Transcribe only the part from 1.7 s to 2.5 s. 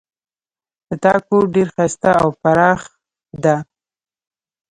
ښایسته او